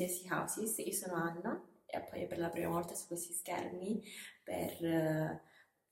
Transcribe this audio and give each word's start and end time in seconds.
Fantasy 0.00 0.28
Houses, 0.30 0.78
io 0.78 0.92
sono 0.92 1.14
Anna 1.16 1.62
e 1.84 1.98
appaio 1.98 2.26
per 2.26 2.38
la 2.38 2.48
prima 2.48 2.70
volta 2.70 2.94
su 2.94 3.06
questi 3.06 3.34
schermi 3.34 4.02
per 4.42 4.82
eh, 4.82 5.42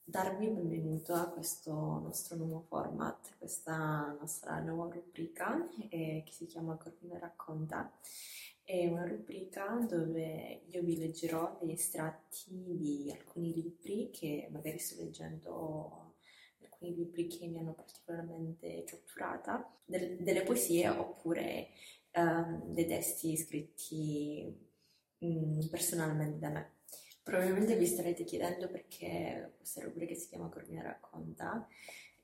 darvi 0.03 0.47
il 0.47 0.53
benvenuto 0.53 1.13
a 1.13 1.29
questo 1.29 1.73
nostro 1.73 2.37
nuovo 2.37 2.65
format, 2.67 3.37
questa 3.37 4.17
nostra 4.19 4.61
nuova 4.61 4.95
rubrica 4.95 5.69
eh, 5.91 6.23
che 6.25 6.33
si 6.33 6.47
chiama 6.47 6.79
Corvina 6.79 7.19
racconta. 7.19 7.93
È 8.63 8.87
una 8.87 9.07
rubrica 9.07 9.77
dove 9.87 10.63
io 10.65 10.83
vi 10.83 10.97
leggerò 10.97 11.59
degli 11.61 11.73
estratti 11.73 12.77
di 12.79 13.13
alcuni 13.15 13.53
libri 13.53 14.09
che 14.11 14.49
magari 14.51 14.79
sto 14.79 15.03
leggendo 15.03 16.15
alcuni 16.63 16.95
libri 16.95 17.27
che 17.27 17.47
mi 17.47 17.59
hanno 17.59 17.75
particolarmente 17.75 18.85
catturata, 18.85 19.71
del, 19.85 20.17
delle 20.23 20.45
poesie 20.45 20.89
oppure 20.89 21.69
um, 22.15 22.73
dei 22.73 22.87
testi 22.87 23.37
scritti 23.37 24.67
Mm, 25.25 25.67
personalmente 25.71 26.39
da 26.39 26.49
me. 26.49 26.71
Probabilmente 27.23 27.77
vi 27.77 27.87
starete 27.87 28.25
chiedendo 28.25 28.69
perché 28.69 29.55
questa 29.57 29.83
rubrica 29.83 30.15
si 30.15 30.29
chiama 30.29 30.49
Corvina 30.49 30.83
racconta 30.83 31.67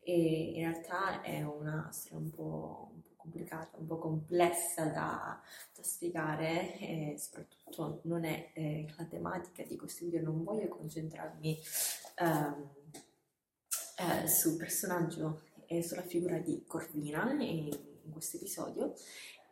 e 0.00 0.52
in 0.54 0.60
realtà 0.60 1.20
è 1.22 1.42
una 1.42 1.90
storia 1.92 2.18
un 2.18 2.30
po', 2.30 2.90
un 2.94 3.02
po 3.02 3.10
complicata, 3.16 3.78
un 3.78 3.86
po' 3.86 3.98
complessa 3.98 4.86
da, 4.86 5.40
da, 5.74 5.82
spiegare 5.82 6.78
e 6.78 7.16
soprattutto 7.18 8.00
non 8.04 8.24
è 8.24 8.52
eh, 8.54 8.86
la 8.96 9.04
tematica 9.04 9.64
di 9.64 9.76
questo 9.76 10.04
video, 10.04 10.22
non 10.22 10.44
voglio 10.44 10.68
concentrarmi 10.68 11.58
um, 12.20 12.70
eh, 13.98 14.28
sul 14.28 14.56
personaggio 14.56 15.42
e 15.66 15.82
sulla 15.82 16.02
figura 16.02 16.38
di 16.38 16.64
Corvina 16.66 17.32
in, 17.32 17.68
in 18.04 18.10
questo 18.12 18.36
episodio, 18.36 18.94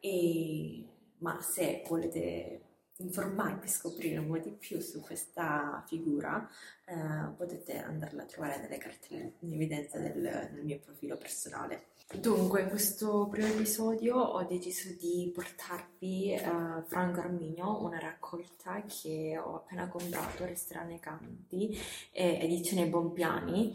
e, 0.04 0.84
ma 1.18 1.40
se 1.40 1.84
volete 1.88 2.60
informarvi, 2.96 3.68
scoprire 3.68 4.18
un 4.18 4.26
po' 4.26 4.38
di 4.38 4.50
più 4.50 4.80
su 4.80 5.00
questa 5.00 5.84
figura, 5.86 6.48
eh, 6.84 7.30
potete 7.36 7.78
andarla 7.78 8.22
a 8.22 8.26
trovare 8.26 8.60
nelle 8.60 8.78
carte 8.78 9.34
in 9.38 9.52
evidenza 9.52 9.98
del, 9.98 10.50
del 10.52 10.64
mio 10.64 10.78
profilo 10.80 11.16
personale. 11.16 11.90
Dunque, 12.18 12.62
in 12.62 12.68
questo 12.68 13.28
primo 13.30 13.46
episodio 13.46 14.16
ho 14.16 14.44
deciso 14.44 14.88
di 15.00 15.30
portarvi 15.32 16.38
uh, 16.38 16.82
Franco 16.86 17.20
Arminio, 17.20 17.82
una 17.82 17.98
raccolta 17.98 18.82
che 18.82 19.38
ho 19.38 19.56
appena 19.56 19.88
comprato, 19.88 20.44
resterà 20.44 20.82
nei 20.82 21.00
canti, 21.00 21.74
eh, 22.10 22.38
edizione 22.42 22.86
Bompiani, 22.86 23.74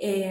e, 0.00 0.30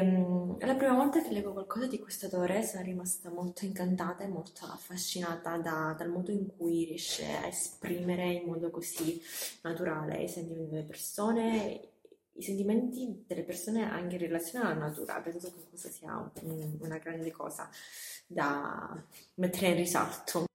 è 0.60 0.66
la 0.66 0.76
prima 0.76 0.94
volta 0.94 1.22
che 1.22 1.30
leggo 1.30 1.52
qualcosa 1.52 1.88
di 1.88 2.00
questo 2.00 2.28
autore, 2.28 2.64
sono 2.64 2.84
rimasta 2.84 3.30
molto 3.30 3.66
incantata 3.66 4.24
e 4.24 4.30
molto 4.30 4.66
affascinata 4.66 5.58
da, 5.58 5.94
dal 5.98 6.09
modo 6.09 6.32
in 6.32 6.48
cui 6.56 6.86
riesce 6.86 7.26
a 7.26 7.48
esprimere 7.48 8.32
in 8.32 8.46
modo 8.46 8.70
così 8.70 9.22
naturale 9.64 10.24
i 10.24 10.30
sentimenti 10.30 10.70
delle 10.70 10.86
persone, 10.86 11.90
i 12.32 12.42
sentimenti 12.42 13.26
delle 13.28 13.44
persone 13.44 13.84
anche 13.84 14.16
in 14.16 14.22
relazione 14.22 14.66
alla 14.68 14.88
natura. 14.88 15.20
Penso 15.20 15.52
che 15.54 15.68
questo 15.70 15.90
sia 15.90 16.16
un, 16.44 16.78
una 16.80 16.98
grande 16.98 17.31
cosa 17.31 17.70
da 18.26 19.04
mettere 19.34 19.68
in 19.72 19.76
risalto. 19.76 20.46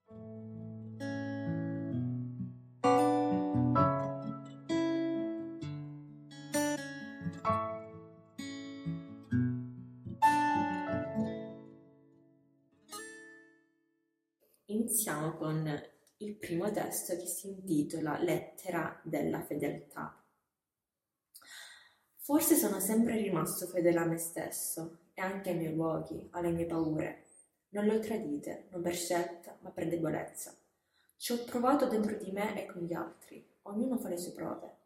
Iniziamo 15.03 15.33
con 15.33 15.83
il 16.19 16.35
primo 16.35 16.71
testo 16.71 17.17
che 17.17 17.25
si 17.25 17.49
intitola 17.49 18.17
Lettera 18.19 18.97
della 19.03 19.41
fedeltà. 19.41 20.23
Forse 22.15 22.55
sono 22.55 22.79
sempre 22.79 23.17
rimasto 23.17 23.67
fedele 23.67 23.99
a 23.99 24.05
me 24.05 24.17
stesso 24.17 24.99
e 25.13 25.21
anche 25.21 25.49
ai 25.49 25.57
miei 25.57 25.73
luoghi, 25.73 26.25
alle 26.31 26.51
mie 26.51 26.65
paure. 26.65 27.25
Non 27.71 27.83
le 27.83 27.97
ho 27.97 27.99
tradite, 27.99 28.67
non 28.71 28.81
per 28.81 28.95
scelta, 28.95 29.57
ma 29.59 29.71
per 29.71 29.89
debolezza. 29.89 30.55
Ci 31.17 31.33
ho 31.33 31.43
provato 31.43 31.89
dentro 31.89 32.15
di 32.15 32.31
me 32.31 32.63
e 32.63 32.65
con 32.65 32.83
gli 32.83 32.93
altri, 32.93 33.45
ognuno 33.63 33.97
fa 33.97 34.07
le 34.07 34.17
sue 34.17 34.31
prove. 34.31 34.77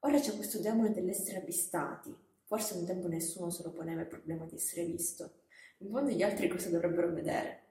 Ora 0.00 0.20
c'è 0.20 0.34
questo 0.36 0.60
demone 0.60 0.92
dell'essere 0.92 1.38
avvistati. 1.38 2.14
Forse 2.44 2.74
un 2.74 2.84
tempo 2.84 3.08
nessuno 3.08 3.48
se 3.48 3.62
lo 3.62 3.70
poneva 3.70 4.02
il 4.02 4.08
problema 4.08 4.44
di 4.44 4.56
essere 4.56 4.84
visto. 4.84 5.44
In 5.78 5.90
fondo 5.90 6.10
gli 6.10 6.22
altri 6.22 6.48
cosa 6.48 6.68
dovrebbero 6.68 7.10
vedere? 7.14 7.67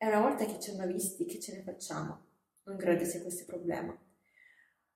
E 0.00 0.06
una 0.06 0.20
volta 0.20 0.44
che 0.44 0.60
ci 0.60 0.70
hanno 0.70 0.86
visti, 0.86 1.24
che 1.24 1.40
ce 1.40 1.56
ne 1.56 1.62
facciamo? 1.62 2.26
Non 2.62 2.76
credo 2.76 3.04
sia 3.04 3.20
questo 3.20 3.40
il 3.40 3.46
problema. 3.46 3.98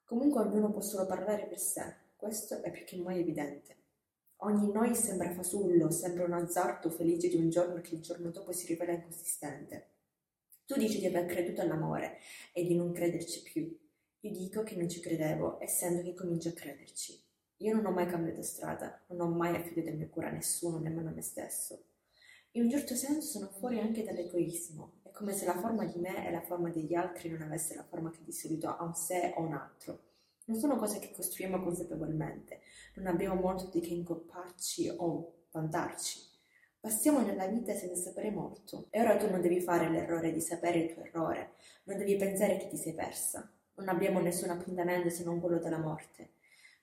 Comunque 0.04 0.42
ognuno 0.42 0.70
può 0.70 0.80
solo 0.80 1.06
parlare 1.06 1.46
per 1.46 1.58
sé, 1.58 1.92
questo 2.14 2.62
è 2.62 2.70
più 2.70 2.84
che 2.84 2.98
mai 2.98 3.18
evidente. 3.18 3.78
Ogni 4.44 4.70
noi 4.70 4.94
sembra 4.94 5.32
fasullo, 5.32 5.90
sembra 5.90 6.24
un 6.24 6.34
azzardo 6.34 6.88
felice 6.88 7.28
di 7.28 7.34
un 7.34 7.50
giorno 7.50 7.80
che 7.80 7.96
il 7.96 8.00
giorno 8.00 8.30
dopo 8.30 8.52
si 8.52 8.68
rivela 8.68 8.92
inconsistente. 8.92 9.88
Tu 10.66 10.76
dici 10.78 11.00
di 11.00 11.06
aver 11.06 11.26
creduto 11.26 11.62
all'amore 11.62 12.18
e 12.52 12.64
di 12.64 12.76
non 12.76 12.92
crederci 12.92 13.42
più. 13.42 13.76
Io 14.20 14.30
dico 14.30 14.62
che 14.62 14.76
non 14.76 14.88
ci 14.88 15.00
credevo, 15.00 15.60
essendo 15.60 16.00
che 16.02 16.14
comincio 16.14 16.50
a 16.50 16.52
crederci. 16.52 17.20
Io 17.56 17.74
non 17.74 17.86
ho 17.86 17.90
mai 17.90 18.06
cambiato 18.06 18.42
strada, 18.42 19.02
non 19.08 19.20
ho 19.20 19.34
mai 19.34 19.56
affidato 19.56 19.88
il 19.88 19.96
mio 19.96 20.08
cuore 20.10 20.28
a 20.28 20.32
nessuno, 20.32 20.78
nemmeno 20.78 21.08
a 21.08 21.12
me 21.12 21.22
stesso. 21.22 21.86
In 22.54 22.64
un 22.64 22.70
certo 22.70 22.94
senso 22.94 23.22
sono 23.22 23.48
fuori 23.48 23.80
anche 23.80 24.04
dall'egoismo, 24.04 25.00
è 25.04 25.10
come 25.10 25.32
se 25.32 25.46
la 25.46 25.58
forma 25.58 25.86
di 25.86 25.98
me 25.98 26.26
e 26.26 26.30
la 26.30 26.42
forma 26.42 26.68
degli 26.68 26.92
altri 26.92 27.30
non 27.30 27.40
avesse 27.40 27.74
la 27.74 27.82
forma 27.82 28.10
che 28.10 28.22
di 28.22 28.32
solito 28.32 28.68
ha 28.68 28.84
un 28.84 28.94
sé 28.94 29.32
o 29.36 29.40
un 29.40 29.54
altro. 29.54 30.00
Non 30.44 30.58
sono 30.58 30.76
cose 30.76 30.98
che 30.98 31.12
costruiamo 31.12 31.62
consapevolmente, 31.62 32.60
non 32.96 33.06
abbiamo 33.06 33.40
molto 33.40 33.70
di 33.70 33.80
che 33.80 33.94
incopparci 33.94 34.92
o 34.98 35.46
vantarci. 35.50 36.20
Passiamo 36.78 37.22
nella 37.22 37.46
vita 37.46 37.72
senza 37.72 37.96
sapere 37.96 38.30
molto 38.30 38.88
e 38.90 39.00
ora 39.00 39.16
tu 39.16 39.30
non 39.30 39.40
devi 39.40 39.62
fare 39.62 39.88
l'errore 39.88 40.30
di 40.30 40.42
sapere 40.42 40.80
il 40.80 40.92
tuo 40.92 41.04
errore, 41.04 41.54
non 41.84 41.96
devi 41.96 42.16
pensare 42.16 42.58
che 42.58 42.68
ti 42.68 42.76
sei 42.76 42.92
persa. 42.92 43.50
Non 43.76 43.88
abbiamo 43.88 44.20
nessun 44.20 44.50
appuntamento 44.50 45.08
se 45.08 45.24
non 45.24 45.40
quello 45.40 45.58
della 45.58 45.78
morte. 45.78 46.32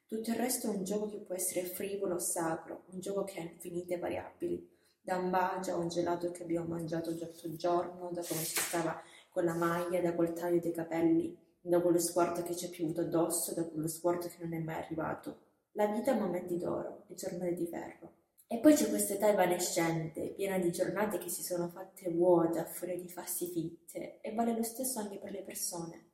Tutto 0.07 0.31
il 0.31 0.37
resto 0.37 0.65
è 0.65 0.75
un 0.75 0.83
gioco 0.83 1.09
che 1.09 1.19
può 1.19 1.35
essere 1.35 1.67
frivolo 1.67 2.15
o 2.15 2.19
sacro, 2.19 2.85
un 2.91 2.99
gioco 2.99 3.23
che 3.23 3.39
ha 3.39 3.43
infinite 3.43 3.99
variabili 3.99 4.77
da 5.09 5.17
bacio 5.17 5.71
a 5.71 5.77
un 5.77 5.87
gelato 5.87 6.29
che 6.29 6.43
abbiamo 6.43 6.67
mangiato 6.67 7.09
l'altro 7.09 7.55
giorno, 7.55 8.11
da 8.11 8.21
come 8.21 8.43
ci 8.43 8.59
stava 8.59 9.01
quella 9.31 9.55
maglia, 9.55 9.99
da 10.01 10.13
quel 10.13 10.33
taglio 10.33 10.59
dei 10.59 10.71
capelli, 10.71 11.35
da 11.59 11.81
quello 11.81 11.97
sguardo 11.97 12.43
che 12.43 12.55
ci 12.55 12.67
è 12.67 12.69
piovuto 12.69 13.01
addosso, 13.01 13.55
da 13.55 13.65
quello 13.65 13.87
sguardo 13.87 14.27
che 14.27 14.37
non 14.41 14.53
è 14.53 14.59
mai 14.59 14.75
arrivato. 14.75 15.47
La 15.71 15.87
vita 15.87 16.11
ha 16.11 16.19
momenti 16.19 16.59
d'oro 16.59 17.05
e 17.07 17.15
giornate 17.15 17.55
di 17.55 17.65
ferro. 17.65 18.17
E 18.45 18.59
poi 18.59 18.75
c'è 18.75 18.87
questa 18.89 19.15
età 19.15 19.29
evanescente, 19.29 20.29
piena 20.29 20.59
di 20.59 20.71
giornate 20.71 21.17
che 21.17 21.29
si 21.29 21.41
sono 21.41 21.69
fatte 21.69 22.11
vuote 22.11 22.59
a 22.59 22.65
furia 22.65 22.95
di 22.95 23.09
farsi 23.09 23.47
fitte, 23.47 24.21
e 24.21 24.33
vale 24.35 24.55
lo 24.55 24.63
stesso 24.63 24.99
anche 24.99 25.17
per 25.17 25.31
le 25.31 25.41
persone. 25.41 26.11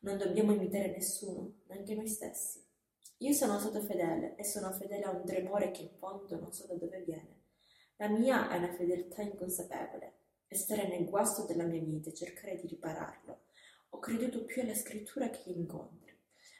Non 0.00 0.18
dobbiamo 0.18 0.52
imitare 0.52 0.90
nessuno, 0.90 1.60
neanche 1.68 1.94
noi 1.94 2.08
stessi. 2.08 2.62
Io 3.18 3.32
sono 3.32 3.58
stato 3.58 3.80
fedele 3.80 4.34
e 4.36 4.44
sono 4.44 4.70
fedele 4.72 5.04
a 5.04 5.10
un 5.10 5.24
tremore 5.24 5.70
che 5.70 5.82
in 5.82 5.94
fondo 5.98 6.38
non 6.38 6.52
so 6.52 6.66
da 6.66 6.74
dove 6.74 7.02
viene. 7.06 7.33
La 7.96 8.08
mia 8.08 8.50
è 8.50 8.56
una 8.56 8.72
fedeltà 8.72 9.22
inconsapevole, 9.22 10.14
stare 10.48 10.88
nel 10.88 11.08
guasto 11.08 11.44
della 11.44 11.64
mia 11.64 11.80
vita 11.80 12.10
e 12.10 12.14
cercare 12.14 12.56
di 12.56 12.66
ripararlo. 12.66 13.44
Ho 13.90 13.98
creduto 14.00 14.44
più 14.44 14.62
alla 14.62 14.74
scrittura 14.74 15.30
che 15.30 15.42
agli 15.46 15.58
incontri. 15.58 16.12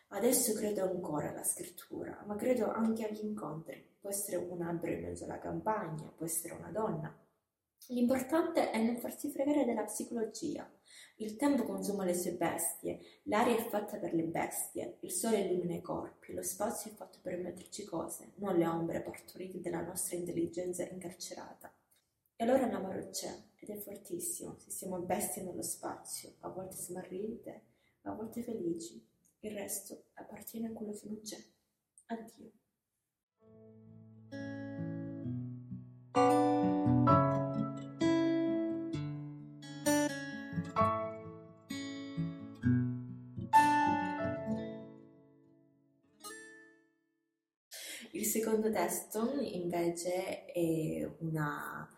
Adesso 0.08 0.52
credo 0.52 0.84
ancora 0.84 1.30
alla 1.30 1.42
scrittura, 1.42 2.22
ma 2.26 2.36
credo 2.36 2.70
anche 2.70 3.04
agli 3.04 3.24
incontri. 3.24 3.96
Può 4.00 4.10
essere 4.10 4.36
un 4.36 4.62
albero 4.62 4.92
in 4.92 5.02
mezzo 5.02 5.24
alla 5.24 5.40
campagna, 5.40 6.12
può 6.16 6.24
essere 6.24 6.54
una 6.54 6.70
donna. 6.70 7.12
L'importante 7.88 8.70
è 8.70 8.80
non 8.80 8.98
farsi 8.98 9.30
fregare 9.30 9.64
della 9.64 9.82
psicologia. 9.82 10.70
Il 11.16 11.36
tempo 11.36 11.64
consuma 11.64 12.04
le 12.04 12.14
sue 12.14 12.32
bestie, 12.32 13.20
l'aria 13.24 13.56
è 13.56 13.68
fatta 13.68 13.98
per 13.98 14.14
le 14.14 14.24
bestie, 14.24 14.96
il 15.00 15.12
sole 15.12 15.40
illumina 15.40 15.74
i 15.74 15.80
corpi, 15.80 16.32
lo 16.32 16.42
spazio 16.42 16.90
è 16.90 16.94
fatto 16.94 17.18
per 17.22 17.38
metterci 17.38 17.84
cose, 17.84 18.32
non 18.36 18.56
le 18.56 18.66
ombre 18.66 19.00
partorite 19.00 19.60
della 19.60 19.80
nostra 19.80 20.16
intelligenza 20.16 20.88
incarcerata. 20.88 21.72
E 22.36 22.44
allora 22.44 22.66
l'amore 22.66 23.10
c'è 23.10 23.32
ed 23.56 23.70
è 23.70 23.76
fortissimo 23.76 24.56
se 24.58 24.70
siamo 24.70 24.98
bestie 24.98 25.42
nello 25.42 25.62
spazio, 25.62 26.34
a 26.40 26.48
volte 26.48 26.76
smarrite, 26.76 27.62
a 28.02 28.12
volte 28.12 28.42
felici. 28.42 29.06
Il 29.40 29.52
resto 29.52 30.06
appartiene 30.14 30.68
a 30.68 30.72
quello 30.72 30.92
che 30.92 31.06
non 31.06 31.20
c'è. 31.20 31.38
Addio. 32.06 32.50
Secondo 48.64 48.70
testo 48.72 49.40
invece 49.40 50.46
è 50.46 51.10
una 51.18 51.88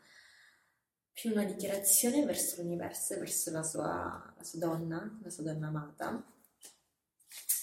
più 1.12 1.30
una 1.30 1.44
dichiarazione 1.44 2.24
verso 2.26 2.60
l'universo, 2.60 3.18
verso 3.18 3.50
la 3.50 3.62
sua, 3.62 4.34
la 4.36 4.44
sua 4.44 4.58
donna, 4.58 5.18
la 5.22 5.30
sua 5.30 5.44
donna 5.44 5.68
amata. 5.68 6.26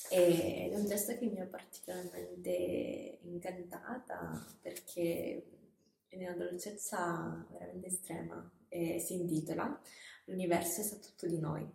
Ed 0.09 0.71
è 0.71 0.75
un 0.75 0.87
testo 0.87 1.15
che 1.17 1.25
mi 1.25 1.39
ha 1.39 1.45
particolarmente 1.45 3.19
incantata 3.23 4.43
perché 4.61 5.45
è 6.07 6.17
di 6.17 6.23
una 6.23 6.35
dolcezza 6.35 7.45
veramente 7.51 7.87
estrema 7.87 8.51
e 8.69 8.99
si 8.99 9.13
intitola 9.15 9.79
L'universo 10.25 10.81
sa 10.81 10.95
tutto 10.95 11.27
di 11.27 11.39
noi. 11.39 11.67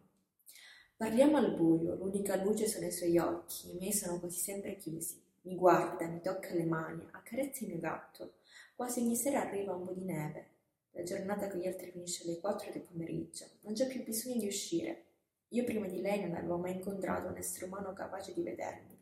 Parliamo 0.96 1.36
al 1.36 1.54
buio, 1.54 1.94
l'unica 1.94 2.42
luce 2.42 2.66
sono 2.66 2.86
i 2.86 2.92
suoi 2.92 3.19
occhi, 3.19 3.70
i 3.70 3.74
miei 3.74 3.92
sono 3.92 4.19
quasi 4.19 4.38
sempre 4.38 4.76
chiusi. 4.76 5.27
Mi 5.43 5.55
guarda, 5.55 6.06
mi 6.06 6.20
tocca 6.20 6.52
le 6.55 6.64
mani, 6.64 7.06
accarezza 7.12 7.64
il 7.64 7.70
mio 7.70 7.81
gatto. 7.81 8.35
Quasi 8.75 9.00
ogni 9.00 9.17
sera 9.17 9.40
arriva 9.40 9.75
un 9.75 9.85
po' 9.85 9.93
di 9.93 10.05
neve. 10.05 10.46
La 10.93 11.02
giornata 11.02 11.49
con 11.49 11.61
gli 11.61 11.67
altri 11.67 11.90
finisce 11.90 12.25
alle 12.25 12.40
4 12.40 12.73
del 12.73 12.82
pomeriggio. 12.82 13.46
Non 13.61 13.73
c'è 13.75 13.87
più 13.87 14.02
bisogno 14.02 14.38
di 14.38 14.46
uscire. 14.46 15.05
Io 15.49 15.64
prima 15.64 15.87
di 15.87 16.00
lei 16.00 16.20
non 16.20 16.35
avevo 16.35 16.58
mai 16.58 16.73
incontrato 16.73 17.29
un 17.29 17.37
essere 17.37 17.67
umano 17.67 17.93
capace 17.93 18.35
di 18.35 18.43
vedermi. 18.43 18.99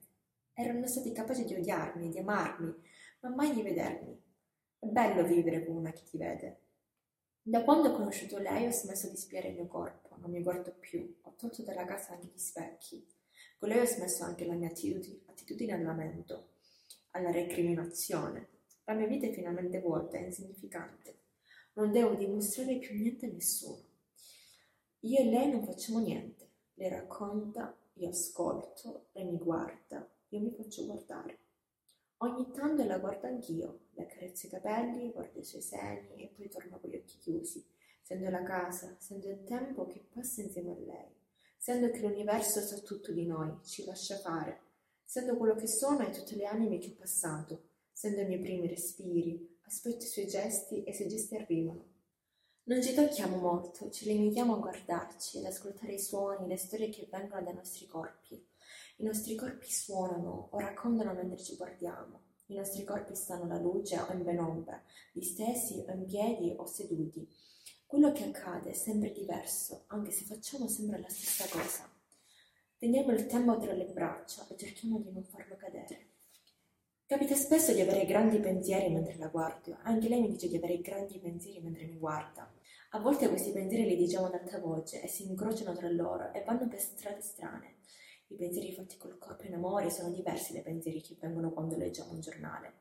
Erano 0.52 0.86
stati 0.86 1.12
capaci 1.12 1.44
di 1.44 1.54
odiarmi, 1.54 2.10
di 2.10 2.18
amarmi, 2.18 2.74
ma 3.20 3.28
mai 3.30 3.52
di 3.52 3.62
vedermi. 3.62 4.22
È 4.78 4.86
bello 4.86 5.24
vivere 5.24 5.64
con 5.64 5.76
una 5.76 5.90
che 5.90 6.02
ti 6.04 6.16
vede. 6.16 6.60
Da 7.42 7.62
quando 7.62 7.90
ho 7.90 7.92
conosciuto 7.92 8.38
lei 8.38 8.66
ho 8.66 8.72
smesso 8.72 9.08
di 9.08 9.16
spiare 9.16 9.48
il 9.48 9.54
mio 9.54 9.66
corpo, 9.66 10.16
non 10.18 10.30
mi 10.30 10.42
guardo 10.42 10.74
più, 10.78 11.18
ho 11.22 11.34
tolto 11.36 11.62
dalla 11.62 11.84
casa 11.84 12.14
anche 12.14 12.26
gli 12.26 12.38
specchi. 12.38 13.06
Con 13.58 13.68
lei 13.68 13.78
ho 13.78 13.86
smesso 13.86 14.24
anche 14.24 14.44
la 14.44 14.54
mia 14.54 14.68
attitudine, 14.68 15.25
attitudine 15.46 15.74
al 15.74 15.82
lamento, 15.84 16.48
alla 17.12 17.30
recriminazione. 17.30 18.48
La 18.84 18.94
mia 18.94 19.06
vita 19.06 19.26
è 19.26 19.32
finalmente 19.32 19.80
vuota 19.80 20.18
e 20.18 20.24
insignificante. 20.24 21.18
Non 21.74 21.92
devo 21.92 22.14
dimostrare 22.14 22.78
più 22.78 22.96
niente 22.96 23.26
a 23.26 23.30
nessuno. 23.30 23.84
Io 25.00 25.18
e 25.18 25.24
lei 25.24 25.50
non 25.50 25.64
facciamo 25.64 26.00
niente. 26.00 26.50
Lei 26.74 26.90
racconta, 26.90 27.76
io 27.94 28.08
ascolto, 28.08 29.06
lei 29.12 29.24
mi 29.24 29.38
guarda, 29.38 30.08
io 30.30 30.40
mi 30.40 30.50
faccio 30.50 30.84
guardare. 30.84 31.38
Ogni 32.18 32.50
tanto 32.50 32.84
la 32.84 32.98
guardo 32.98 33.26
anch'io, 33.28 33.86
le 33.92 34.02
accarezzo 34.02 34.46
i 34.46 34.50
capelli, 34.50 35.12
guardo 35.12 35.38
i 35.38 35.44
suoi 35.44 35.62
seni 35.62 36.24
e 36.24 36.32
poi 36.34 36.48
torno 36.48 36.80
con 36.80 36.90
gli 36.90 36.96
occhi 36.96 37.18
chiusi. 37.18 37.64
Sento 38.02 38.28
la 38.30 38.42
casa, 38.42 38.96
sento 38.98 39.28
il 39.28 39.44
tempo 39.44 39.86
che 39.86 40.04
passa 40.12 40.42
insieme 40.42 40.72
a 40.72 40.78
lei. 40.78 41.14
Sento 41.56 41.90
che 41.90 42.00
l'universo 42.00 42.60
sa 42.60 42.78
tutto 42.78 43.12
di 43.12 43.26
noi, 43.26 43.58
ci 43.64 43.84
lascia 43.84 44.16
fare. 44.16 44.65
Sento 45.08 45.36
quello 45.36 45.54
che 45.54 45.68
sono 45.68 46.00
e 46.00 46.10
tutte 46.10 46.34
le 46.34 46.46
anime 46.46 46.78
che 46.78 46.88
ho 46.88 46.96
passato. 46.98 47.68
Sento 47.92 48.20
i 48.20 48.26
miei 48.26 48.40
primi 48.40 48.66
respiri, 48.66 49.58
aspetto 49.62 50.04
i 50.04 50.08
suoi 50.08 50.26
gesti 50.26 50.82
e 50.82 50.90
i 50.90 50.94
suoi 50.94 51.08
gesti 51.08 51.36
arrivano. 51.36 51.94
Non 52.64 52.82
ci 52.82 52.92
tocchiamo 52.92 53.36
molto, 53.36 53.88
ci 53.90 54.06
limitiamo 54.06 54.56
a 54.56 54.58
guardarci, 54.58 55.38
ad 55.38 55.44
ascoltare 55.44 55.94
i 55.94 56.00
suoni, 56.00 56.48
le 56.48 56.56
storie 56.56 56.88
che 56.88 57.06
vengono 57.08 57.40
dai 57.40 57.54
nostri 57.54 57.86
corpi. 57.86 58.34
I 58.96 59.04
nostri 59.04 59.36
corpi 59.36 59.70
suonano 59.70 60.48
o 60.50 60.58
raccontano 60.58 61.14
mentre 61.14 61.38
ci 61.38 61.54
guardiamo. 61.54 62.22
I 62.46 62.56
nostri 62.56 62.82
corpi 62.82 63.14
stanno 63.14 63.44
alla 63.44 63.60
luce 63.60 64.00
o 64.00 64.12
in 64.12 64.24
penombra, 64.24 64.82
distesi 65.12 65.84
o 65.86 65.92
in 65.92 66.04
piedi 66.04 66.52
o 66.56 66.66
seduti. 66.66 67.26
Quello 67.86 68.10
che 68.10 68.24
accade 68.24 68.70
è 68.70 68.74
sempre 68.74 69.12
diverso, 69.12 69.84
anche 69.86 70.10
se 70.10 70.24
facciamo 70.24 70.66
sempre 70.66 71.00
la 71.00 71.08
stessa 71.08 71.46
cosa. 71.48 71.95
Teniamo 72.78 73.10
il 73.12 73.24
tempo 73.24 73.56
tra 73.56 73.72
le 73.72 73.86
braccia 73.86 74.46
e 74.48 74.56
cerchiamo 74.56 74.98
di 74.98 75.10
non 75.10 75.24
farlo 75.24 75.56
cadere. 75.56 76.08
Capita 77.06 77.34
spesso 77.34 77.72
di 77.72 77.80
avere 77.80 78.04
grandi 78.04 78.38
pensieri 78.38 78.92
mentre 78.92 79.16
la 79.16 79.28
guardo, 79.28 79.78
anche 79.84 80.10
lei 80.10 80.20
mi 80.20 80.28
dice 80.28 80.46
di 80.46 80.56
avere 80.56 80.82
grandi 80.82 81.18
pensieri 81.18 81.62
mentre 81.62 81.86
mi 81.86 81.96
guarda. 81.96 82.52
A 82.90 83.00
volte 83.00 83.30
questi 83.30 83.50
pensieri 83.52 83.86
li 83.86 83.96
diciamo 83.96 84.26
ad 84.26 84.34
alta 84.34 84.58
voce 84.58 85.00
e 85.00 85.08
si 85.08 85.26
incrociano 85.26 85.74
tra 85.74 85.88
loro 85.88 86.34
e 86.34 86.44
vanno 86.44 86.68
per 86.68 86.78
strade 86.78 87.22
strane. 87.22 87.76
I 88.26 88.34
pensieri 88.36 88.74
fatti 88.74 88.98
col 88.98 89.16
corpo 89.16 89.46
in 89.46 89.54
amore 89.54 89.88
sono 89.88 90.10
diversi 90.10 90.52
dai 90.52 90.60
pensieri 90.60 91.00
che 91.00 91.16
vengono 91.18 91.54
quando 91.54 91.78
leggiamo 91.78 92.12
un 92.12 92.20
giornale. 92.20 92.72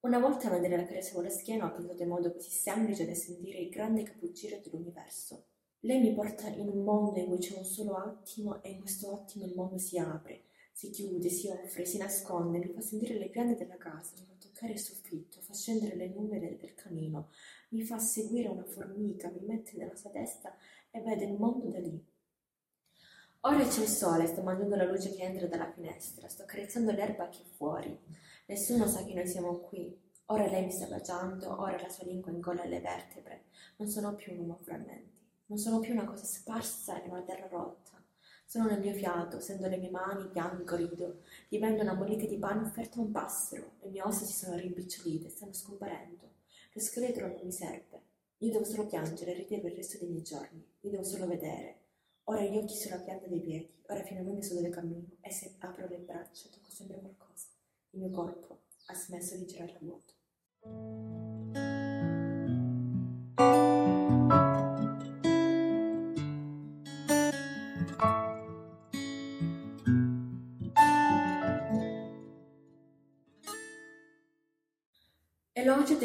Una 0.00 0.18
volta 0.18 0.50
mentre 0.50 0.76
la 0.76 0.84
carezzavo 0.84 1.22
la 1.22 1.30
schiena 1.30 1.64
ho 1.64 1.72
pensato 1.72 2.02
in 2.02 2.08
modo 2.08 2.34
così 2.34 2.50
semplice 2.50 3.06
da 3.06 3.14
sentire 3.14 3.60
il 3.60 3.70
grande 3.70 4.02
capogiro 4.02 4.58
dell'universo. 4.62 5.51
Lei 5.84 6.00
mi 6.00 6.14
porta 6.14 6.46
in 6.46 6.68
un 6.68 6.84
mondo 6.84 7.18
in 7.18 7.26
cui 7.26 7.38
c'è 7.38 7.56
un 7.58 7.64
solo 7.64 7.96
attimo 7.96 8.62
e 8.62 8.70
in 8.70 8.78
questo 8.78 9.12
attimo 9.12 9.46
il 9.46 9.54
mondo 9.56 9.78
si 9.78 9.98
apre, 9.98 10.44
si 10.70 10.90
chiude, 10.90 11.28
si 11.28 11.48
offre, 11.48 11.84
si 11.84 11.98
nasconde, 11.98 12.58
mi 12.58 12.72
fa 12.72 12.80
sentire 12.80 13.18
le 13.18 13.28
piante 13.28 13.56
della 13.56 13.76
casa, 13.78 14.12
mi 14.16 14.24
fa 14.24 14.34
toccare 14.38 14.74
il 14.74 14.78
soffitto, 14.78 15.40
fa 15.40 15.52
scendere 15.54 15.96
le 15.96 16.06
nuvole 16.06 16.56
del 16.56 16.74
camino, 16.74 17.30
mi 17.70 17.82
fa 17.82 17.98
seguire 17.98 18.46
una 18.46 18.62
formica, 18.62 19.28
mi 19.28 19.44
mette 19.44 19.76
nella 19.76 19.96
sua 19.96 20.10
testa 20.10 20.54
e 20.92 21.00
vede 21.00 21.24
il 21.24 21.34
mondo 21.34 21.66
da 21.66 21.80
lì. 21.80 22.00
Ora 23.40 23.66
c'è 23.66 23.82
il 23.82 23.88
sole, 23.88 24.28
sto 24.28 24.42
mangiando 24.42 24.76
la 24.76 24.84
luce 24.84 25.12
che 25.12 25.22
entra 25.24 25.48
dalla 25.48 25.72
finestra, 25.72 26.28
sto 26.28 26.42
accarezzando 26.42 26.92
l'erba 26.92 27.28
che 27.28 27.40
è 27.40 27.54
fuori. 27.56 27.98
Nessuno 28.46 28.86
sa 28.86 29.04
che 29.04 29.14
noi 29.14 29.26
siamo 29.26 29.58
qui. 29.58 30.00
Ora 30.26 30.46
lei 30.46 30.64
mi 30.64 30.70
sta 30.70 30.86
baciando, 30.86 31.60
ora 31.60 31.76
la 31.80 31.88
sua 31.88 32.06
lingua 32.06 32.30
ingolla 32.30 32.64
le 32.66 32.80
vertebre. 32.80 33.46
Non 33.78 33.88
sono 33.88 34.14
più 34.14 34.32
un 34.32 34.38
uomo 34.38 34.58
frammenti, 34.62 35.11
non 35.52 35.60
sono 35.60 35.80
più 35.80 35.92
una 35.92 36.06
cosa 36.06 36.24
sparsa 36.24 37.02
in 37.02 37.10
una 37.10 37.20
terra 37.20 37.46
rotta. 37.46 38.02
Sono 38.46 38.68
nel 38.68 38.80
mio 38.80 38.94
fiato, 38.94 39.38
sento 39.38 39.68
le 39.68 39.76
mie 39.76 39.90
mani, 39.90 40.30
piango, 40.30 40.76
rido. 40.76 41.24
Divento 41.46 41.82
una 41.82 41.92
mollita 41.92 42.24
di 42.24 42.38
pane 42.38 42.62
offerta 42.62 42.98
a 42.98 43.02
un 43.02 43.10
passero. 43.10 43.72
Le 43.82 43.90
mie 43.90 44.02
ossa 44.02 44.24
si 44.24 44.32
sono 44.32 44.56
rimpicciolite, 44.56 45.28
stanno 45.28 45.52
scomparendo. 45.52 46.30
Lo 46.72 46.80
scheletro 46.80 47.26
non 47.26 47.40
mi 47.42 47.52
serve. 47.52 48.00
Io 48.38 48.50
devo 48.50 48.64
solo 48.64 48.86
piangere 48.86 49.32
e 49.32 49.34
ridere 49.34 49.68
il 49.68 49.74
resto 49.74 49.98
dei 49.98 50.08
miei 50.08 50.22
giorni. 50.22 50.66
Io 50.80 50.90
devo 50.90 51.04
solo 51.04 51.26
vedere. 51.26 51.80
Ora 52.24 52.40
gli 52.44 52.56
occhi 52.56 52.74
sulla 52.74 53.00
pianta 53.00 53.26
dei 53.26 53.40
piedi, 53.40 53.82
ora 53.88 54.02
finalmente 54.02 54.46
so 54.46 54.54
dove 54.54 54.70
cammino 54.70 55.16
e 55.20 55.30
se 55.30 55.56
apro 55.58 55.86
le 55.86 55.98
braccia 55.98 56.48
tocco 56.48 56.70
sempre 56.70 56.98
qualcosa. 56.98 57.48
Il 57.90 58.00
mio 58.00 58.10
corpo 58.10 58.62
ha 58.86 58.94
smesso 58.94 59.36
di 59.36 59.44
girare 59.44 59.74
a 59.74 59.78
vuoto. 59.80 60.14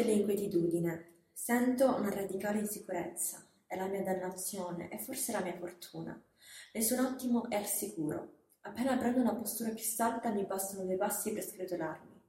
Elogio 0.08 0.24
dell'inquietudine. 0.24 1.16
Sento 1.32 1.94
una 1.94 2.10
radicale 2.10 2.60
insicurezza 2.60 3.46
è 3.66 3.76
la 3.76 3.86
mia 3.86 4.02
dannazione 4.02 4.90
e 4.90 4.98
forse 4.98 5.32
la 5.32 5.42
mia 5.42 5.56
fortuna. 5.56 6.20
Nessun 6.72 6.98
attimo 6.98 7.48
è 7.50 7.56
al 7.56 7.66
sicuro. 7.66 8.36
Appena 8.62 8.96
prendo 8.96 9.20
una 9.20 9.34
postura 9.34 9.70
più 9.70 9.84
salda 9.84 10.30
mi 10.30 10.46
bastano 10.46 10.84
due 10.84 10.96
passi 10.96 11.32
per 11.32 11.42
sgretolarmi. 11.42 12.22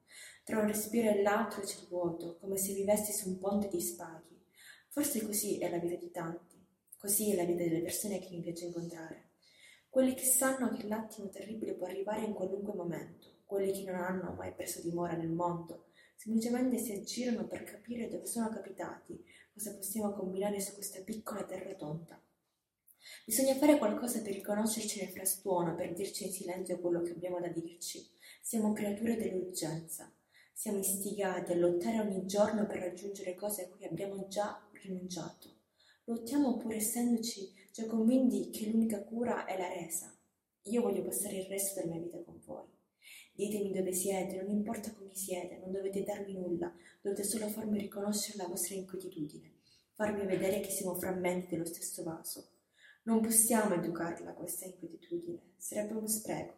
Tra 0.43 0.59
un 0.59 0.67
respiro 0.67 1.09
e 1.09 1.21
l'altro 1.21 1.61
c'è 1.61 1.79
il 1.79 1.87
vuoto, 1.87 2.37
come 2.39 2.57
se 2.57 2.73
vivessi 2.73 3.13
su 3.13 3.29
un 3.29 3.37
ponte 3.37 3.69
di 3.69 3.81
spaghi. 3.81 4.37
Forse 4.89 5.25
così 5.25 5.59
è 5.59 5.69
la 5.69 5.77
vita 5.77 5.95
di 5.95 6.11
tanti, 6.11 6.61
così 6.97 7.31
è 7.31 7.35
la 7.35 7.43
vita 7.43 7.63
delle 7.63 7.81
persone 7.81 8.19
che 8.19 8.29
mi 8.31 8.41
piace 8.41 8.65
incontrare. 8.65 9.29
Quelli 9.89 10.13
che 10.15 10.25
sanno 10.25 10.69
che 10.71 10.87
l'attimo 10.87 11.29
terribile 11.29 11.75
può 11.75 11.87
arrivare 11.87 12.25
in 12.25 12.33
qualunque 12.33 12.73
momento, 12.73 13.41
quelli 13.45 13.71
che 13.71 13.89
non 13.89 14.01
hanno 14.01 14.33
mai 14.33 14.53
preso 14.53 14.81
dimora 14.81 15.13
nel 15.13 15.29
mondo, 15.29 15.88
semplicemente 16.19 16.77
si 16.77 16.91
aggirano 16.91 17.47
per 17.47 17.63
capire 17.63 18.09
dove 18.09 18.25
sono 18.25 18.49
capitati, 18.49 19.23
cosa 19.53 19.73
possiamo 19.73 20.11
combinare 20.11 20.59
su 20.59 20.73
questa 20.73 21.01
piccola 21.01 21.45
terra 21.45 21.73
tonta. 21.75 22.21
Bisogna 23.25 23.55
fare 23.55 23.77
qualcosa 23.77 24.21
per 24.21 24.33
riconoscerci 24.33 24.99
nel 24.99 25.13
frastuono, 25.13 25.75
per 25.75 25.93
dirci 25.93 26.25
in 26.25 26.33
silenzio 26.33 26.81
quello 26.81 27.01
che 27.01 27.11
abbiamo 27.11 27.39
da 27.39 27.47
dirci. 27.47 28.05
Siamo 28.41 28.73
creature 28.73 29.15
dell'urgenza. 29.15 30.13
Siamo 30.51 30.79
istigati 30.79 31.53
a 31.53 31.55
lottare 31.55 32.01
ogni 32.01 32.25
giorno 32.25 32.65
per 32.65 32.79
raggiungere 32.79 33.33
cose 33.35 33.63
a 33.63 33.69
cui 33.69 33.85
abbiamo 33.85 34.27
già 34.27 34.61
rinunciato. 34.73 35.55
Lottiamo 36.03 36.57
pur 36.57 36.73
essendoci 36.73 37.53
già 37.71 37.85
convinti 37.85 38.49
che 38.49 38.69
l'unica 38.69 39.01
cura 39.05 39.45
è 39.45 39.57
la 39.57 39.69
resa. 39.69 40.13
Io 40.63 40.81
voglio 40.81 41.01
passare 41.01 41.37
il 41.37 41.45
resto 41.45 41.79
della 41.79 41.93
mia 41.93 42.01
vita 42.01 42.21
con 42.21 42.41
voi. 42.43 42.78
Ditemi 43.39 43.71
dove 43.71 43.93
siete, 43.93 44.35
non 44.35 44.49
importa 44.49 44.89
chi 44.89 45.15
siete, 45.15 45.59
non 45.59 45.71
dovete 45.71 46.03
darmi 46.03 46.33
nulla, 46.33 46.69
dovete 46.99 47.23
solo 47.23 47.47
farmi 47.47 47.79
riconoscere 47.79 48.37
la 48.37 48.49
vostra 48.49 48.75
inquietudine, 48.75 49.59
farmi 49.93 50.25
vedere 50.25 50.59
che 50.59 50.69
siamo 50.69 50.95
frammenti 50.95 51.47
dello 51.51 51.63
stesso 51.63 52.03
vaso. 52.03 52.49
Non 53.03 53.21
possiamo 53.21 53.75
educarla 53.75 54.33
questa 54.33 54.65
inquietudine, 54.65 55.53
sarebbe 55.55 55.93
uno 55.93 56.07
spreco. 56.09 56.53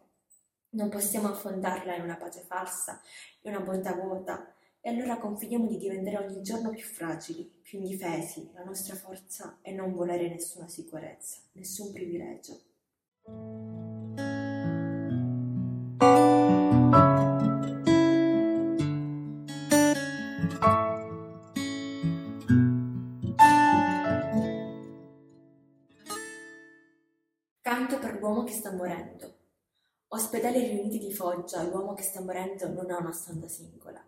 Non 0.70 0.88
possiamo 0.88 1.28
affondarla 1.28 1.94
in 1.94 2.02
una 2.02 2.16
pace 2.16 2.40
falsa, 2.40 3.00
in 3.42 3.54
una 3.54 3.64
bontà 3.64 3.94
vuota, 3.94 4.52
e 4.80 4.90
allora 4.90 5.18
confidiamo 5.18 5.68
di 5.68 5.76
diventare 5.76 6.26
ogni 6.26 6.42
giorno 6.42 6.70
più 6.70 6.82
fragili, 6.82 7.44
più 7.62 7.78
indifesi, 7.78 8.50
la 8.54 8.64
nostra 8.64 8.96
forza 8.96 9.60
è 9.62 9.70
non 9.70 9.94
volere 9.94 10.28
nessuna 10.28 10.66
sicurezza, 10.66 11.42
nessun 11.52 11.92
privilegio. 11.92 12.60
Che 28.44 28.52
sta 28.52 28.70
morendo. 28.70 29.34
Ospedali 30.08 30.60
riuniti 30.60 31.00
di 31.00 31.12
Foggia, 31.12 31.64
l'uomo 31.64 31.92
che 31.94 32.04
sta 32.04 32.20
morendo 32.20 32.68
non 32.68 32.88
ha 32.92 32.98
una 32.98 33.10
stanza 33.10 33.48
singola. 33.48 34.00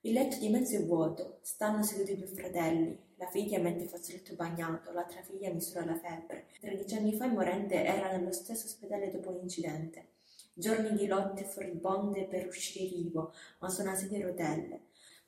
Il 0.00 0.12
letto 0.12 0.38
di 0.38 0.48
mezzo 0.48 0.74
è 0.74 0.84
vuoto, 0.84 1.38
stanno 1.42 1.84
seduti 1.84 2.16
due 2.16 2.26
fratelli, 2.26 2.98
la 3.14 3.28
figlia 3.28 3.60
mette 3.60 3.84
il 3.84 3.88
fazzoletto 3.88 4.34
bagnato, 4.34 4.90
l'altra 4.90 5.22
figlia 5.22 5.52
misura 5.52 5.84
la 5.84 5.96
febbre. 5.96 6.48
Tredici 6.58 6.96
anni 6.96 7.14
fa 7.14 7.26
il 7.26 7.32
morente 7.32 7.84
era 7.84 8.10
nello 8.10 8.32
stesso 8.32 8.66
ospedale 8.66 9.08
dopo 9.08 9.30
l'incidente. 9.30 10.14
Giorni 10.52 10.92
di 10.96 11.06
lotte 11.06 11.44
furibonde 11.44 12.26
per 12.26 12.48
uscire 12.48 12.92
vivo, 12.92 13.32
ma 13.60 13.68
su 13.68 13.82
una 13.82 13.94
sedia 13.94 14.18
a 14.18 14.28
rotelle. 14.28 14.80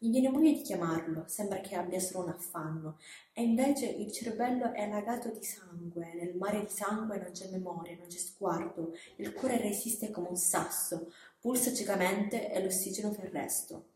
Mi 0.03 0.11
viene 0.11 0.31
voglia 0.31 0.51
di 0.51 0.63
chiamarlo, 0.63 1.27
sembra 1.29 1.61
che 1.61 1.77
abbia 1.77 2.01
solo 2.01 2.25
un 2.25 2.31
affanno, 2.31 2.99
e 3.33 3.45
invece 3.45 3.87
il 3.87 4.11
cervello 4.11 4.73
è 4.73 4.83
allagato 4.83 5.31
di 5.31 5.45
sangue, 5.45 6.13
nel 6.15 6.35
mare 6.35 6.63
di 6.63 6.69
sangue 6.69 7.19
non 7.19 7.31
c'è 7.31 7.49
memoria, 7.51 7.97
non 7.97 8.09
c'è 8.09 8.19
sguardo, 8.19 8.95
il 9.19 9.33
cuore 9.33 9.59
resiste 9.59 10.11
come 10.11 10.31
un 10.31 10.37
sasso, 10.37 11.13
pulsa 11.39 11.73
ciecamente 11.73 12.51
e 12.51 12.61
l'ossigeno 12.61 13.13
fa 13.13 13.23
il 13.23 13.31
resto. 13.31 13.92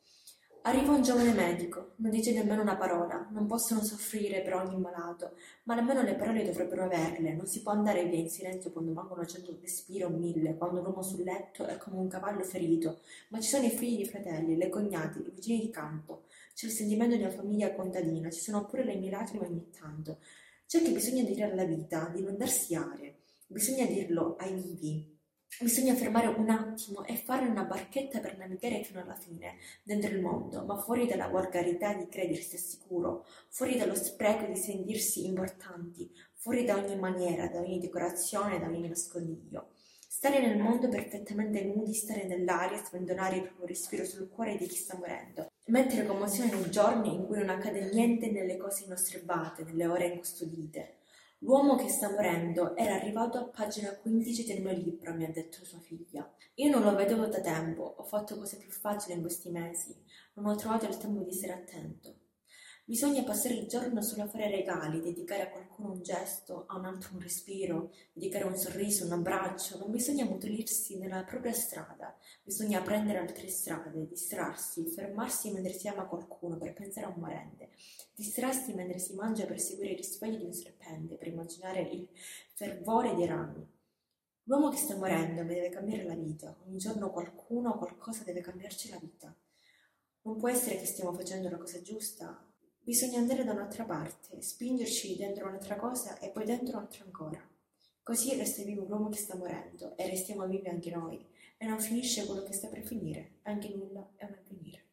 Arriva 0.67 0.91
un 0.91 1.01
giovane 1.01 1.33
medico, 1.33 1.93
non 1.99 2.11
dice 2.11 2.33
nemmeno 2.33 2.61
una 2.61 2.75
parola, 2.75 3.29
non 3.31 3.47
possono 3.47 3.85
soffrire 3.85 4.43
per 4.43 4.55
ogni 4.55 4.77
malato, 4.77 5.37
ma 5.63 5.77
nemmeno 5.77 6.03
le 6.03 6.17
parole 6.17 6.43
dovrebbero 6.43 6.83
averle, 6.83 7.35
non 7.35 7.47
si 7.47 7.63
può 7.63 7.71
andare 7.71 8.05
via 8.07 8.19
in 8.19 8.29
silenzio 8.29 8.73
quando 8.73 8.91
mancano 8.91 9.25
cento 9.25 9.57
respiro 9.61 10.09
o 10.09 10.11
mille, 10.11 10.57
quando 10.57 10.83
l'uomo 10.83 11.05
sul 11.05 11.23
letto 11.23 11.67
è 11.67 11.77
come 11.77 11.99
un 11.99 12.09
cavallo 12.09 12.43
ferito, 12.43 12.99
ma 13.29 13.39
ci 13.39 13.49
sono 13.49 13.65
i 13.65 13.71
figli 13.71 14.01
i 14.01 14.09
fratelli, 14.09 14.57
le 14.57 14.69
cognati, 14.69 15.21
i 15.21 15.31
vicini 15.33 15.61
di 15.61 15.71
campo, 15.71 16.25
c'è 16.53 16.67
il 16.67 16.73
sentimento 16.73 17.15
di 17.15 17.23
una 17.23 17.31
famiglia 17.31 17.73
contadina, 17.73 18.29
ci 18.31 18.41
sono 18.41 18.67
pure 18.67 18.83
le 18.83 18.97
mie 18.97 19.11
lacrime 19.11 19.47
ogni 19.47 19.71
tanto. 19.71 20.19
C'è 20.67 20.83
che 20.83 20.91
bisogna 20.91 21.23
dire 21.23 21.45
alla 21.45 21.65
vita 21.65 22.11
di 22.13 22.23
non 22.23 22.37
darsi 22.37 22.75
aria, 22.75 23.15
bisogna 23.47 23.87
dirlo 23.87 24.35
ai 24.37 24.53
vivi, 24.53 25.16
Bisogna 25.59 25.95
fermare 25.95 26.27
un 26.27 26.51
attimo 26.51 27.03
e 27.07 27.17
fare 27.17 27.47
una 27.47 27.65
barchetta 27.65 28.21
per 28.21 28.37
navigare 28.37 28.85
fino 28.85 29.01
alla 29.01 29.15
fine, 29.15 29.57
dentro 29.83 30.11
il 30.11 30.21
mondo, 30.21 30.63
ma 30.67 30.77
fuori 30.77 31.07
dalla 31.07 31.29
volgarità 31.29 31.95
di 31.95 32.09
credersi 32.09 32.59
sicuro, 32.59 33.25
fuori 33.49 33.79
dallo 33.79 33.95
spreco 33.95 34.45
di 34.45 34.57
sentirsi 34.57 35.25
importanti, 35.25 36.13
fuori 36.35 36.67
da 36.67 36.77
ogni 36.77 36.99
maniera, 36.99 37.49
da 37.49 37.61
ogni 37.61 37.81
decorazione, 37.81 38.59
da 38.59 38.67
ogni 38.67 38.87
nascondiglio. 38.87 39.71
Stare 40.07 40.41
nel 40.41 40.59
mondo 40.59 40.91
perfettamente 40.91 41.65
nudi, 41.65 41.95
stare 41.95 42.27
nell'aria, 42.27 42.85
svendonare 42.85 43.37
il 43.37 43.43
proprio 43.45 43.67
respiro 43.67 44.05
sul 44.05 44.29
cuore 44.29 44.57
di 44.57 44.67
chi 44.67 44.77
sta 44.77 44.95
morendo. 44.99 45.51
Mettere 45.69 46.05
commozione 46.05 46.53
nei 46.53 46.71
giorni 46.71 47.15
in 47.15 47.25
cui 47.25 47.39
non 47.39 47.49
accade 47.49 47.89
niente 47.93 48.31
nelle 48.31 48.59
cose 48.59 48.85
inosservate, 48.85 49.65
nelle 49.65 49.87
ore 49.87 50.07
incustodite. 50.09 50.97
L'uomo 51.41 51.77
che 51.77 51.89
sta 51.89 52.11
morendo 52.11 52.75
era 52.77 52.95
arrivato 52.95 53.37
a 53.37 53.45
pagina 53.45 53.95
15 53.95 54.45
del 54.47 54.63
mio 54.63 54.73
libro, 54.73 55.13
mi 55.13 55.25
ha 55.25 55.31
detto 55.31 55.65
sua 55.65 55.79
figlia. 55.79 56.27
Io 56.55 56.71
non 56.71 56.83
lo 56.83 56.95
vedevo 56.95 57.27
da 57.27 57.41
tempo, 57.41 57.83
ho 57.99 58.05
fatto 58.05 58.39
cose 58.39 58.57
più 58.57 58.71
facili 58.71 59.15
in 59.15 59.21
questi 59.21 59.51
mesi, 59.51 59.95
non 60.35 60.47
ho 60.47 60.55
trovato 60.57 60.87
il 60.87 60.97
tempo 60.97 61.21
di 61.21 61.29
essere 61.29 61.53
attento. 61.53 62.15
Bisogna 62.89 63.25
passare 63.25 63.55
il 63.55 63.67
giorno 63.67 64.01
solo 64.01 64.23
a 64.23 64.29
fare 64.29 64.49
regali, 64.49 65.01
dedicare 65.01 65.43
a 65.43 65.51
qualcuno 65.51 65.91
un 65.91 66.03
gesto, 66.03 66.67
a 66.69 66.77
un 66.77 66.85
altro 66.85 67.15
un 67.15 67.21
respiro, 67.21 67.91
dedicare 68.13 68.45
un 68.45 68.55
sorriso, 68.57 69.05
un 69.05 69.11
abbraccio. 69.11 69.77
Non 69.79 69.91
bisogna 69.91 70.25
mutilirsi 70.25 70.97
nella 70.97 71.25
propria 71.25 71.53
strada, 71.53 72.17
bisogna 72.45 72.81
prendere 72.83 73.19
altre 73.19 73.49
strade, 73.49 74.07
distrarsi, 74.07 74.87
fermarsi 74.87 75.51
mentre 75.51 75.73
si 75.73 75.89
ama 75.89 76.05
qualcuno 76.05 76.59
per 76.59 76.75
pensare 76.75 77.07
a 77.07 77.09
un 77.09 77.17
morente, 77.19 77.71
distrarsi 78.15 78.73
mentre 78.73 79.01
si 79.01 79.15
mangia 79.15 79.47
per 79.47 79.59
seguire 79.59 79.95
i 79.95 79.97
risvegli 79.97 80.37
di 80.37 80.45
un 80.45 80.53
serpente, 80.53 81.17
per 81.17 81.27
immaginare 81.27 81.81
il 81.81 82.09
fervore 82.53 83.17
dei 83.17 83.27
rami. 83.27 83.67
L'uomo 84.45 84.69
che 84.69 84.77
sta 84.77 84.95
morendo 84.95 85.43
deve 85.43 85.71
cambiare 85.71 86.05
la 86.05 86.15
vita, 86.15 86.57
ogni 86.65 86.79
giorno 86.79 87.11
qualcuno 87.11 87.71
o 87.71 87.79
qualcosa 87.79 88.23
deve 88.23 88.43
cambiarci 88.43 88.91
la 88.91 88.99
vita. 88.99 89.35
Non 90.23 90.37
può 90.37 90.49
essere 90.49 90.79
che 90.79 90.87
stiamo 90.87 91.13
facendo 91.13 91.51
la 91.51 91.57
cosa 91.57 91.83
giusta 91.83 92.46
Bisogna 92.87 93.19
andare 93.19 93.43
da 93.43 93.51
un'altra 93.51 93.83
parte, 93.83 94.41
spingerci 94.41 95.17
dentro 95.17 95.49
un'altra 95.49 95.75
cosa 95.75 96.21
e 96.21 96.29
poi 96.29 96.45
dentro 96.45 96.77
un'altra 96.77 97.03
ancora. 97.03 97.43
Così 98.01 98.37
resta 98.37 98.63
vivo 98.63 98.85
l'uomo 98.85 99.09
che 99.09 99.19
sta 99.19 99.35
morendo 99.35 99.97
e 99.97 100.09
restiamo 100.09 100.47
vivi 100.47 100.69
anche 100.69 100.91
noi 100.91 101.19
e 101.57 101.67
non 101.67 101.81
finisce 101.81 102.25
quello 102.27 102.45
che 102.45 102.53
sta 102.53 102.69
per 102.69 102.85
finire, 102.85 103.39
anche 103.43 103.75
nulla 103.75 104.09
è 104.15 104.25
un 104.25 104.37
avvenire. 104.39 104.85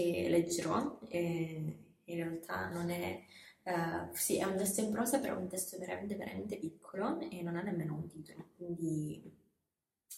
Che 0.00 0.28
leggerò, 0.28 0.98
e 1.08 1.78
in 2.04 2.16
realtà 2.16 2.68
non 2.68 2.90
è, 2.90 3.22
uh, 3.64 4.14
sì, 4.14 4.38
è 4.38 4.44
un 4.44 4.56
testo 4.56 4.80
in 4.80 4.90
prosa, 4.90 5.18
però 5.18 5.34
è 5.34 5.38
un 5.38 5.48
testo 5.48 5.78
veramente, 5.78 6.16
veramente 6.16 6.56
piccolo 6.56 7.20
e 7.20 7.42
non 7.42 7.56
ha 7.56 7.62
nemmeno 7.62 7.94
un 7.94 8.06
titolo, 8.08 8.46
quindi 8.56 9.22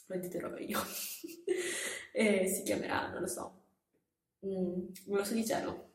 lo 0.07 0.15
intitolerò 0.15 0.57
io. 0.59 0.79
e 2.13 2.47
si 2.47 2.63
chiamerà, 2.63 3.11
non 3.11 3.21
lo 3.23 3.27
so, 3.27 3.63
mm, 4.47 4.89
lo 5.07 5.25
so 5.25 5.35
di 5.35 5.47
cielo. 5.47 5.91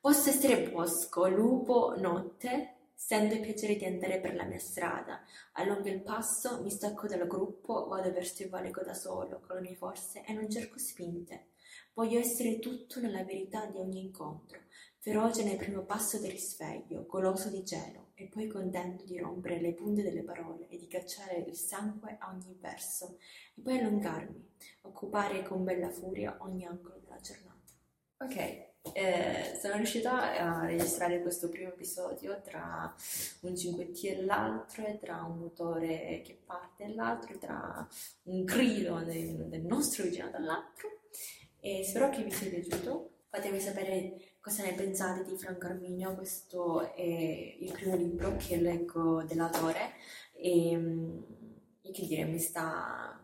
Posso 0.00 0.28
essere 0.28 0.70
bosco, 0.70 1.26
lupo, 1.28 1.94
notte, 1.96 2.74
Sento 2.96 3.34
il 3.34 3.40
piacere 3.40 3.76
di 3.76 3.84
andare 3.84 4.18
per 4.18 4.34
la 4.34 4.44
mia 4.44 4.58
strada, 4.58 5.22
allungo 5.54 5.88
il 5.88 6.00
passo, 6.00 6.62
mi 6.62 6.70
stacco 6.70 7.06
dal 7.06 7.26
gruppo, 7.26 7.86
vado 7.86 8.10
verso 8.12 8.42
il 8.42 8.48
valico 8.48 8.82
da 8.82 8.94
solo, 8.94 9.40
con 9.40 9.56
le 9.56 9.62
mie 9.62 9.74
forze 9.74 10.24
e 10.24 10.32
non 10.32 10.48
cerco 10.48 10.78
spinte. 10.78 11.48
Voglio 11.94 12.18
essere 12.18 12.58
tutto 12.58 13.00
nella 13.00 13.22
verità 13.22 13.66
di 13.66 13.78
ogni 13.78 14.00
incontro, 14.00 14.60
feroce 14.98 15.44
nel 15.44 15.56
primo 15.56 15.82
passo 15.82 16.18
del 16.18 16.30
risveglio, 16.30 17.06
goloso 17.06 17.50
di 17.50 17.64
cielo, 17.64 18.08
e 18.14 18.26
poi 18.26 18.48
contento 18.48 19.04
di 19.04 19.18
rompere 19.18 19.60
le 19.60 19.74
punte 19.74 20.02
delle 20.02 20.22
parole 20.22 20.66
e 20.68 20.76
di 20.76 20.86
cacciare 20.86 21.44
il 21.46 21.56
sangue 21.56 22.16
a 22.18 22.30
ogni 22.30 22.56
verso, 22.60 23.18
e 23.54 23.60
poi 23.60 23.78
allungarmi, 23.78 24.50
occupare 24.82 25.42
con 25.42 25.62
bella 25.62 25.90
furia 25.90 26.36
ogni 26.40 26.64
angolo 26.64 26.98
della 27.00 27.20
giornata. 27.20 27.52
Ok, 28.16 28.72
eh, 28.92 29.58
sono 29.60 29.76
riuscita 29.76 30.38
a 30.38 30.66
registrare 30.66 31.20
questo 31.22 31.48
primo 31.48 31.68
episodio 31.68 32.40
tra 32.42 32.94
un 33.40 33.52
5T 33.52 34.06
e 34.06 34.24
l'altro, 34.24 34.86
e 34.86 34.98
tra 34.98 35.22
un 35.24 35.38
motore 35.38 36.22
che 36.24 36.40
parte 36.44 36.84
e 36.84 36.94
l'altro, 36.94 37.34
e 37.34 37.38
tra 37.38 37.88
un 38.24 38.44
grido 38.44 39.00
del 39.00 39.64
nostro 39.64 40.04
vicino 40.04 40.30
dall'altro 40.30 40.93
e 41.64 41.82
spero 41.82 42.10
che 42.10 42.22
vi 42.22 42.30
sia 42.30 42.50
piaciuto. 42.50 43.12
Fatemi 43.30 43.58
sapere 43.58 44.36
cosa 44.38 44.62
ne 44.64 44.74
pensate 44.74 45.24
di 45.24 45.34
Franco 45.38 45.66
Arminio, 45.66 46.14
questo 46.14 46.94
è 46.94 47.00
il 47.00 47.72
primo 47.72 47.96
libro 47.96 48.36
che 48.36 48.56
leggo 48.58 49.24
dell'autore. 49.24 49.94
E, 50.32 50.72
e 51.80 51.90
che 51.90 52.06
dire, 52.06 52.24
mi 52.24 52.38
sta, 52.38 53.18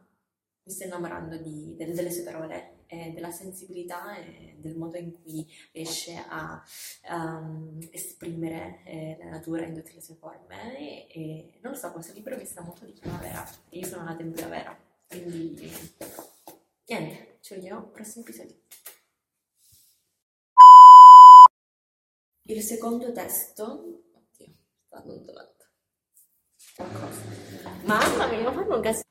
mi 0.62 0.72
sta 0.72 0.84
innamorando 0.86 1.36
di, 1.36 1.74
delle, 1.76 1.92
delle 1.92 2.10
sue 2.10 2.22
parole 2.22 2.78
e 2.86 3.12
della 3.12 3.30
sensibilità 3.30 4.16
e 4.16 4.56
del 4.58 4.74
modo 4.74 4.96
in 4.96 5.12
cui 5.12 5.46
riesce 5.72 6.16
a 6.28 6.62
um, 7.10 7.78
esprimere 7.92 8.80
eh, 8.86 9.16
la 9.20 9.28
natura 9.28 9.66
in 9.66 9.74
tutte 9.74 9.92
le 9.92 10.00
sue 10.00 10.14
forme. 10.14 10.78
E, 10.78 11.06
e, 11.12 11.58
non 11.60 11.72
lo 11.72 11.78
so, 11.78 11.92
questo 11.92 12.14
libro 12.14 12.36
mi 12.36 12.46
sta 12.46 12.62
molto 12.62 12.86
di 12.86 12.92
primavera 12.98 13.46
e 13.68 13.78
io 13.78 13.86
sono 13.86 14.04
nata 14.04 14.22
in 14.22 14.32
primavera 14.32 14.88
quindi 15.10 15.70
niente 16.86 17.29
ci 17.50 17.56
vediamo 17.56 17.80
al 17.80 17.90
prossimo 17.90 18.22
episodio. 18.22 18.54
Il 22.42 22.62
secondo 22.62 23.10
testo, 23.10 24.04
oddio, 24.12 24.54
sta 24.86 25.02
qualcosa. 26.76 27.22
Mamma 27.82 28.26
mia, 28.28 28.42
ma 28.42 28.52
fanno 28.52 28.76
un 28.76 28.80
gas 28.80 29.02